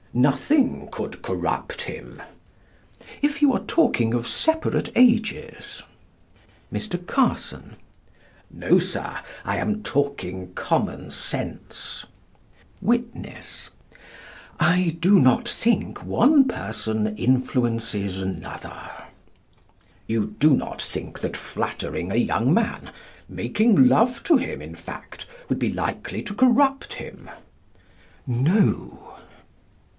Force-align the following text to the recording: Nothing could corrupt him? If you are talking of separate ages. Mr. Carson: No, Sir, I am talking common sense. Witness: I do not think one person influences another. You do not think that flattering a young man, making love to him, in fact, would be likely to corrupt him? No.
Nothing 0.13 0.89
could 0.91 1.21
corrupt 1.21 1.83
him? 1.83 2.21
If 3.21 3.41
you 3.41 3.53
are 3.53 3.61
talking 3.63 4.13
of 4.13 4.27
separate 4.27 4.91
ages. 4.93 5.83
Mr. 6.73 7.05
Carson: 7.05 7.77
No, 8.49 8.77
Sir, 8.77 9.19
I 9.45 9.55
am 9.57 9.83
talking 9.83 10.53
common 10.53 11.11
sense. 11.11 12.03
Witness: 12.81 13.69
I 14.59 14.97
do 14.99 15.17
not 15.19 15.47
think 15.47 16.03
one 16.03 16.45
person 16.45 17.15
influences 17.15 18.21
another. 18.21 18.91
You 20.07 20.35
do 20.39 20.55
not 20.57 20.81
think 20.81 21.19
that 21.21 21.37
flattering 21.37 22.11
a 22.11 22.15
young 22.15 22.53
man, 22.53 22.89
making 23.29 23.87
love 23.87 24.23
to 24.23 24.35
him, 24.37 24.61
in 24.61 24.75
fact, 24.75 25.25
would 25.47 25.59
be 25.59 25.71
likely 25.71 26.21
to 26.23 26.33
corrupt 26.33 26.95
him? 26.95 27.29
No. 28.27 29.07